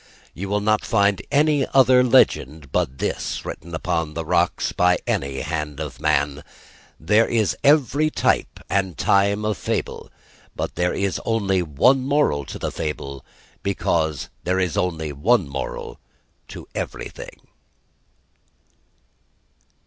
You 0.33 0.49
will 0.49 0.61
not 0.61 0.83
find 0.83 1.21
any 1.29 1.67
other 1.75 2.03
legend 2.03 2.71
but 2.71 2.97
this 2.97 3.45
written 3.45 3.75
upon 3.75 4.15
the 4.15 4.25
rocks 4.25 4.71
by 4.71 4.97
any 5.05 5.41
hand 5.41 5.79
of 5.79 5.99
man. 5.99 6.43
There 6.99 7.27
is 7.27 7.55
every 7.63 8.09
type 8.09 8.59
and 8.67 8.97
time 8.97 9.45
of 9.45 9.59
fable: 9.59 10.09
but 10.55 10.73
there 10.73 10.95
is 10.95 11.21
only 11.23 11.61
one 11.61 12.01
moral 12.03 12.45
to 12.45 12.57
the 12.57 12.71
fable; 12.71 13.23
because 13.61 14.29
there 14.43 14.59
is 14.59 14.75
only 14.75 15.11
one 15.11 15.47
moral 15.47 15.99
to 16.47 16.67
everything_. 16.73 17.37